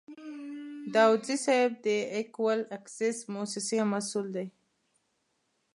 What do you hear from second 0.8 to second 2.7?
داودزی صیب د اکول